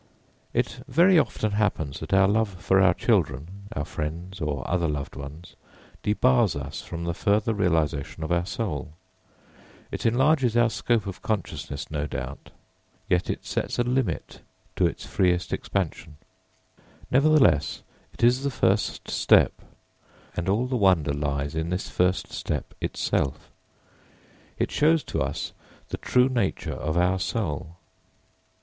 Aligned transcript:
It 0.51 0.79
very 0.87 1.19
often 1.19 1.51
happens 1.51 1.99
that 1.99 2.11
our 2.11 2.27
love 2.27 2.49
for 2.49 2.81
our 2.81 2.95
children, 2.95 3.67
our 3.75 3.85
friends, 3.85 4.41
or 4.41 4.67
other 4.67 4.87
loved 4.87 5.15
ones, 5.15 5.55
debars 6.01 6.55
us 6.55 6.81
from 6.81 7.03
the 7.03 7.13
further 7.13 7.53
realisation 7.53 8.23
of 8.23 8.31
our 8.31 8.47
soul. 8.47 8.93
It 9.91 10.03
enlarges 10.07 10.57
our 10.57 10.71
scope 10.71 11.05
of 11.05 11.21
consciousness, 11.21 11.91
no 11.91 12.07
doubt, 12.07 12.49
yet 13.09 13.29
it 13.29 13.45
sets 13.45 13.77
a 13.77 13.83
limit 13.83 14.41
to 14.75 14.87
its 14.87 15.05
freest 15.05 15.53
expansion. 15.53 16.17
Nevertheless, 17.11 17.83
it 18.11 18.23
is 18.23 18.41
the 18.41 18.49
first 18.49 19.07
step, 19.07 19.51
and 20.35 20.49
all 20.49 20.65
the 20.65 20.75
wonder 20.77 21.13
lies 21.13 21.53
in 21.53 21.69
this 21.69 21.91
first 21.91 22.31
step 22.33 22.73
itself. 22.81 23.51
It 24.57 24.71
shows 24.71 25.03
to 25.03 25.21
us 25.21 25.53
the 25.89 25.97
true 25.97 26.27
nature 26.27 26.73
of 26.73 26.97
our 26.97 27.19
soul. 27.19 27.75